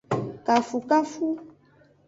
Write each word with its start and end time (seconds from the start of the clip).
Kanfukanfu. 0.45 1.25